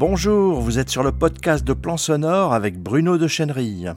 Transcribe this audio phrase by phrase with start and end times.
[0.00, 3.92] Bonjour, vous êtes sur le podcast de Plan Sonore avec Bruno de Chenerille.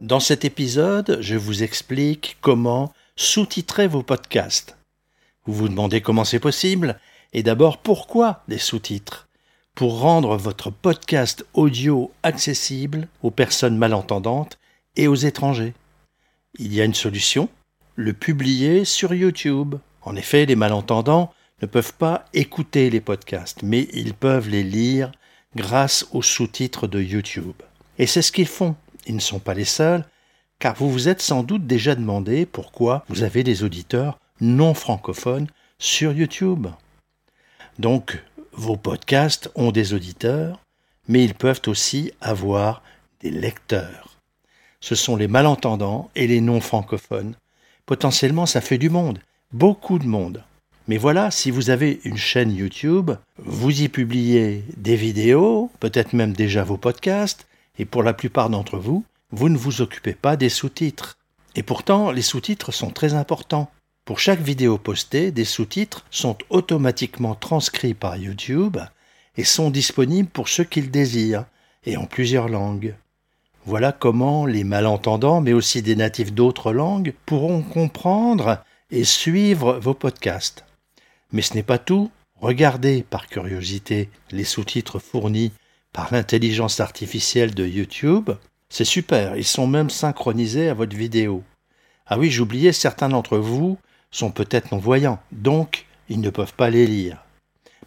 [0.00, 4.76] Dans cet épisode, je vous explique comment sous-titrer vos podcasts.
[5.46, 6.98] Vous vous demandez comment c'est possible
[7.32, 9.28] et d'abord pourquoi des sous-titres?
[9.76, 14.58] Pour rendre votre podcast audio accessible aux personnes malentendantes
[14.96, 15.74] et aux étrangers.
[16.58, 17.48] Il y a une solution,
[17.94, 19.76] le publier sur YouTube.
[20.02, 21.32] En effet, les malentendants
[21.62, 25.12] ne peuvent pas écouter les podcasts, mais ils peuvent les lire
[25.56, 27.54] grâce aux sous-titres de YouTube.
[27.98, 28.76] Et c'est ce qu'ils font.
[29.06, 30.04] Ils ne sont pas les seuls,
[30.58, 35.48] car vous vous êtes sans doute déjà demandé pourquoi vous avez des auditeurs non francophones
[35.78, 36.66] sur YouTube.
[37.78, 40.60] Donc, vos podcasts ont des auditeurs,
[41.08, 42.82] mais ils peuvent aussi avoir
[43.20, 44.16] des lecteurs.
[44.80, 47.36] Ce sont les malentendants et les non francophones.
[47.86, 49.18] Potentiellement, ça fait du monde,
[49.52, 50.42] beaucoup de monde.
[50.86, 56.34] Mais voilà, si vous avez une chaîne YouTube, vous y publiez des vidéos, peut-être même
[56.34, 57.46] déjà vos podcasts,
[57.78, 61.16] et pour la plupart d'entre vous, vous ne vous occupez pas des sous-titres.
[61.56, 63.70] Et pourtant, les sous-titres sont très importants.
[64.04, 68.76] Pour chaque vidéo postée, des sous-titres sont automatiquement transcrits par YouTube
[69.38, 71.46] et sont disponibles pour ceux qui le désirent,
[71.86, 72.94] et en plusieurs langues.
[73.64, 79.94] Voilà comment les malentendants, mais aussi des natifs d'autres langues, pourront comprendre et suivre vos
[79.94, 80.64] podcasts.
[81.34, 82.10] Mais ce n'est pas tout.
[82.40, 85.52] Regardez par curiosité les sous-titres fournis
[85.92, 88.30] par l'intelligence artificielle de YouTube.
[88.68, 91.42] C'est super, ils sont même synchronisés à votre vidéo.
[92.06, 93.78] Ah oui, j'oubliais, certains d'entre vous
[94.12, 97.24] sont peut-être non-voyants, donc ils ne peuvent pas les lire.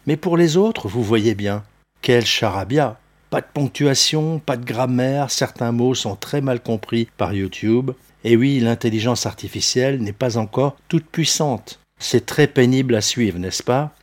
[0.06, 1.64] Mais pour les autres, vous voyez bien,
[2.02, 7.32] quel charabia Pas de ponctuation, pas de grammaire, certains mots sont très mal compris par
[7.32, 7.92] YouTube.
[8.24, 11.80] Et oui, l'intelligence artificielle n'est pas encore toute puissante.
[11.98, 13.94] C'est très pénible à suivre, n'est-ce pas?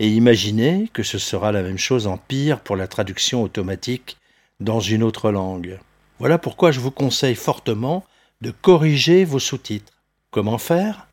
[0.00, 4.16] Et imaginez que ce sera la même chose en pire pour la traduction automatique
[4.60, 5.78] dans une autre langue.
[6.18, 8.04] Voilà pourquoi je vous conseille fortement
[8.40, 9.92] de corriger vos sous-titres.
[10.30, 11.08] Comment faire?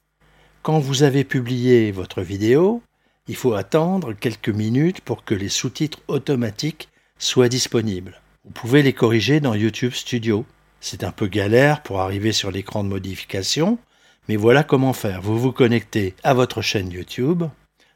[0.62, 2.82] Quand vous avez publié votre vidéo,
[3.28, 8.22] il faut attendre quelques minutes pour que les sous-titres automatiques soient disponibles.
[8.46, 10.46] Vous pouvez les corriger dans YouTube Studio.
[10.80, 13.80] C'est un peu galère pour arriver sur l'écran de modification,
[14.28, 15.22] mais voilà comment faire.
[15.22, 17.44] Vous vous connectez à votre chaîne YouTube.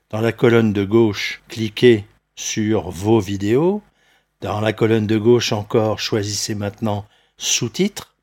[0.10, 3.82] Dans la colonne de gauche, cliquez sur vos vidéos.
[4.42, 7.06] Dans la colonne de gauche encore, choisissez maintenant
[7.38, 8.16] sous-titres.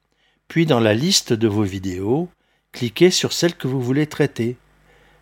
[0.48, 2.28] Puis dans la liste de vos vidéos,
[2.72, 4.56] cliquez sur celle que vous voulez traiter.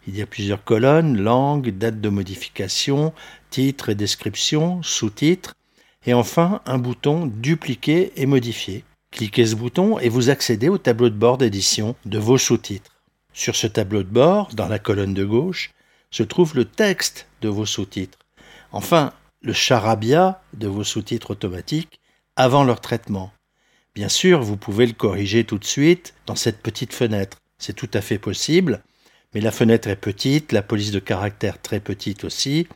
[0.06, 3.14] Il y a plusieurs colonnes, langue, date de modification,
[3.48, 5.54] titre et description, sous-titres,
[6.06, 8.84] et enfin un bouton dupliquer et modifier.
[9.14, 12.90] Cliquez ce bouton et vous accédez au tableau de bord d'édition de vos sous-titres.
[13.32, 15.70] Sur ce tableau de bord, dans la colonne de gauche,
[16.10, 18.18] se trouve le texte de vos sous-titres.
[18.72, 22.00] Enfin, le charabia de vos sous-titres automatiques
[22.34, 23.32] avant leur traitement.
[23.94, 27.38] Bien sûr, vous pouvez le corriger tout de suite dans cette petite fenêtre.
[27.56, 28.82] C'est tout à fait possible,
[29.32, 32.66] mais la fenêtre est petite, la police de caractère très petite aussi,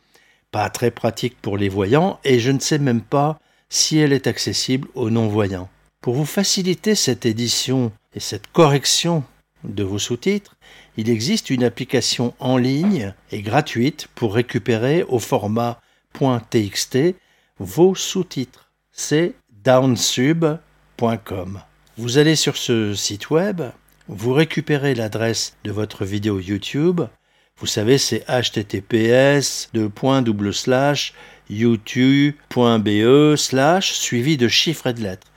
[0.51, 4.25] pas très pratique pour les voyants, et je ne sais même pas si elle est
[4.25, 5.69] accessible aux non-voyants.
[6.01, 9.25] Pour vous faciliter cette édition et cette correction
[9.65, 10.55] de vos sous-titres,
[10.95, 15.81] il existe une application en ligne et gratuite pour récupérer au format
[16.13, 16.99] .txt
[17.59, 18.69] vos sous-titres.
[18.93, 19.33] C'est
[19.65, 21.61] downsub.com.
[21.97, 23.61] Vous allez sur ce site web,
[24.07, 27.01] vous récupérez l'adresse de votre vidéo YouTube.
[27.57, 29.69] Vous savez, c'est https
[31.49, 33.35] youtube.be
[33.81, 35.27] suivi de chiffres et de lettres.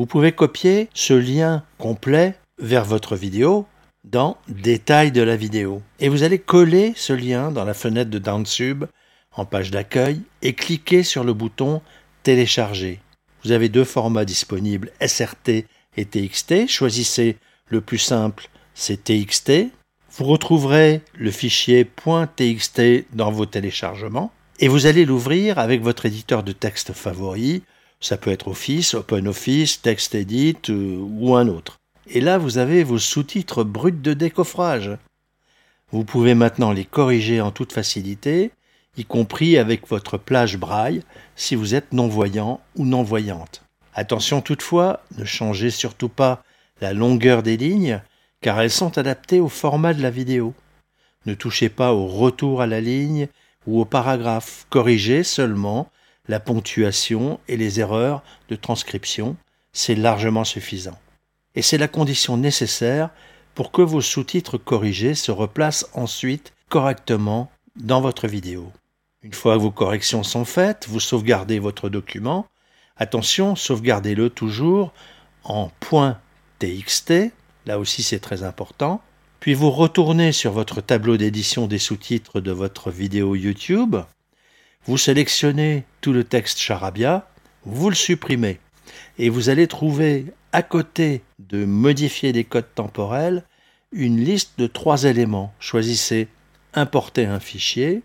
[0.00, 3.66] Vous pouvez copier ce lien complet vers votre vidéo
[4.02, 5.82] dans Détails de la vidéo.
[5.98, 8.86] Et vous allez coller ce lien dans la fenêtre de Downsub
[9.36, 11.82] en page d'accueil et cliquer sur le bouton
[12.22, 12.98] Télécharger.
[13.44, 15.66] Vous avez deux formats disponibles, SRT
[15.98, 16.66] et TXT.
[16.66, 17.36] Choisissez
[17.68, 19.68] le plus simple, c'est TXT.
[20.12, 22.80] Vous retrouverez le fichier .txt
[23.12, 27.62] dans vos téléchargements et vous allez l'ouvrir avec votre éditeur de texte favori
[28.00, 31.80] ça peut être Office, OpenOffice, TextEdit euh, ou un autre.
[32.08, 34.90] Et là, vous avez vos sous-titres bruts de décoffrage.
[35.92, 38.50] Vous pouvez maintenant les corriger en toute facilité,
[38.96, 41.02] y compris avec votre plage braille
[41.36, 43.62] si vous êtes non-voyant ou non-voyante.
[43.94, 46.42] Attention toutefois, ne changez surtout pas
[46.80, 48.00] la longueur des lignes,
[48.40, 50.54] car elles sont adaptées au format de la vidéo.
[51.26, 53.28] Ne touchez pas au retour à la ligne
[53.66, 55.90] ou au paragraphe, corrigez seulement
[56.28, 59.36] la ponctuation et les erreurs de transcription,
[59.72, 60.98] c'est largement suffisant.
[61.54, 63.10] Et c'est la condition nécessaire
[63.54, 68.72] pour que vos sous-titres corrigés se replacent ensuite correctement dans votre vidéo.
[69.22, 72.46] Une fois vos corrections sont faites, vous sauvegardez votre document.
[72.96, 74.92] Attention, sauvegardez-le toujours
[75.44, 75.70] en
[76.58, 77.12] .txt,
[77.66, 79.02] là aussi c'est très important.
[79.40, 83.96] Puis vous retournez sur votre tableau d'édition des sous-titres de votre vidéo YouTube.
[84.86, 87.28] Vous sélectionnez tout le texte charabia,
[87.64, 88.60] vous le supprimez
[89.18, 93.44] et vous allez trouver à côté de modifier des codes temporels
[93.92, 95.52] une liste de trois éléments.
[95.58, 96.28] Choisissez
[96.74, 98.02] importer un fichier,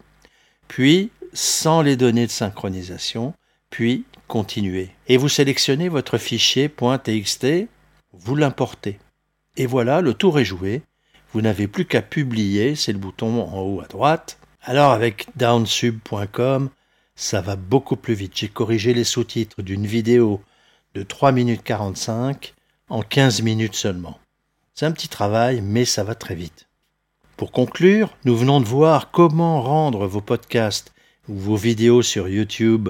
[0.67, 3.33] puis sans les données de synchronisation,
[3.69, 4.89] puis continuer.
[5.07, 7.47] Et vous sélectionnez votre fichier .txt,
[8.13, 8.99] vous l'importez.
[9.57, 10.81] Et voilà, le tour est joué.
[11.31, 14.39] Vous n'avez plus qu'à publier, c'est le bouton en haut à droite.
[14.67, 16.71] Alors avec downsub.com,
[17.15, 18.31] ça va beaucoup plus vite.
[18.35, 20.41] J'ai corrigé les sous-titres d'une vidéo
[20.95, 22.55] de 3 minutes 45
[22.89, 24.17] en 15 minutes seulement.
[24.73, 26.67] C'est un petit travail, mais ça va très vite.
[27.37, 30.91] Pour conclure, nous venons de voir comment rendre vos podcasts
[31.29, 32.89] ou vos vidéos sur YouTube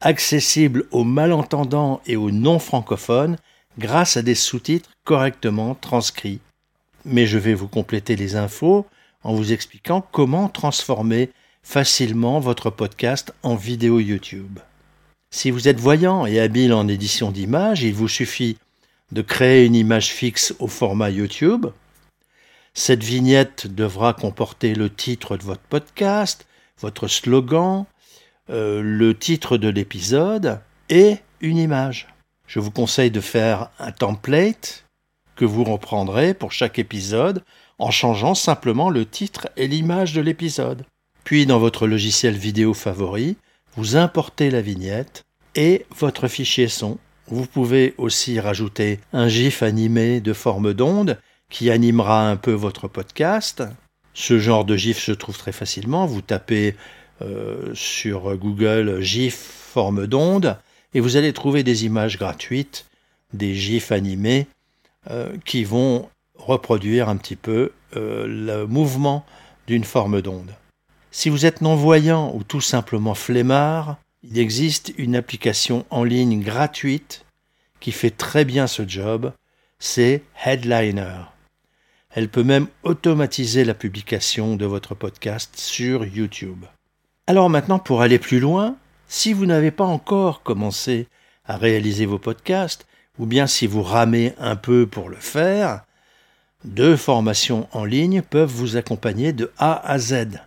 [0.00, 3.36] accessibles aux malentendants et aux non-francophones
[3.78, 6.40] grâce à des sous-titres correctement transcrits.
[7.04, 8.86] Mais je vais vous compléter les infos
[9.22, 11.30] en vous expliquant comment transformer
[11.62, 14.58] facilement votre podcast en vidéo YouTube.
[15.30, 18.58] Si vous êtes voyant et habile en édition d'images, il vous suffit
[19.12, 21.66] de créer une image fixe au format YouTube.
[22.74, 26.46] Cette vignette devra comporter le titre de votre podcast,
[26.80, 27.84] votre slogan,
[28.48, 32.08] euh, le titre de l'épisode et une image.
[32.46, 34.84] Je vous conseille de faire un template
[35.36, 37.44] que vous reprendrez pour chaque épisode
[37.80, 40.84] en changeant simplement le titre et l'image de l'épisode.
[41.24, 43.36] Puis dans votre logiciel vidéo favori,
[43.76, 45.24] vous importez la vignette
[45.54, 46.98] et votre fichier son.
[47.28, 51.18] Vous pouvez aussi rajouter un GIF animé de forme d'onde
[51.48, 53.62] qui animera un peu votre podcast.
[54.12, 56.06] Ce genre de GIF se trouve très facilement.
[56.06, 56.76] Vous tapez
[57.22, 60.58] euh, sur Google GIF forme d'onde
[60.92, 62.86] et vous allez trouver des images gratuites,
[63.32, 64.48] des GIFs animés
[65.10, 66.08] euh, qui vont
[66.40, 69.24] reproduire un petit peu euh, le mouvement
[69.66, 70.54] d'une forme d'onde.
[71.10, 77.24] Si vous êtes non-voyant ou tout simplement flemmard, il existe une application en ligne gratuite
[77.80, 79.32] qui fait très bien ce job,
[79.78, 81.22] c'est Headliner.
[82.10, 86.64] Elle peut même automatiser la publication de votre podcast sur YouTube.
[87.26, 88.76] Alors maintenant, pour aller plus loin,
[89.08, 91.06] si vous n'avez pas encore commencé
[91.44, 92.86] à réaliser vos podcasts,
[93.18, 95.82] ou bien si vous ramez un peu pour le faire,
[96.64, 100.40] deux formations en ligne peuvent vous accompagner de A à Z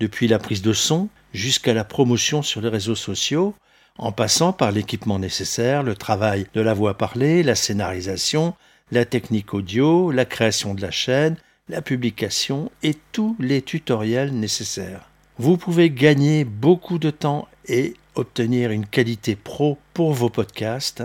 [0.00, 3.54] depuis la prise de son jusqu'à la promotion sur les réseaux sociaux,
[3.98, 8.54] en passant par l'équipement nécessaire, le travail de la voix parlée, la scénarisation,
[8.90, 11.36] la technique audio, la création de la chaîne,
[11.68, 15.08] la publication et tous les tutoriels nécessaires.
[15.38, 21.02] Vous pouvez gagner beaucoup de temps et obtenir une qualité pro pour vos podcasts.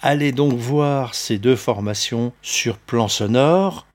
[0.00, 3.88] Allez donc voir ces deux formations sur plan sonore.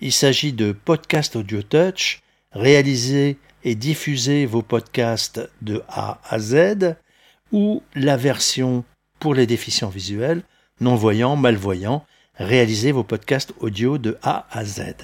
[0.00, 6.96] Il s'agit de Podcast Audio Touch, réalisé et diffuser vos podcasts de A à Z
[7.52, 8.84] ou la version
[9.20, 10.42] pour les déficients visuels,
[10.80, 12.06] non-voyants, malvoyants,
[12.36, 14.94] réaliser vos podcasts audio de A à Z.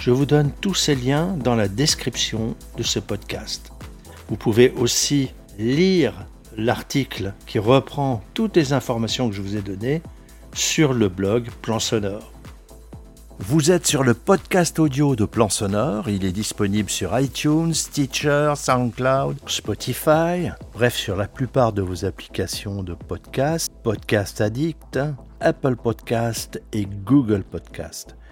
[0.00, 3.72] Je vous donne tous ces liens dans la description de ce podcast.
[4.30, 6.14] Vous pouvez aussi lire
[6.58, 10.02] l'article qui reprend toutes les informations que je vous ai données
[10.52, 12.32] sur le blog Plan Sonore.
[13.38, 16.08] Vous êtes sur le podcast audio de Plan Sonore.
[16.08, 22.82] Il est disponible sur iTunes, Stitcher, SoundCloud, Spotify, bref, sur la plupart de vos applications
[22.82, 24.98] de podcast, Podcast Addict,
[25.38, 28.17] Apple Podcast et Google Podcast.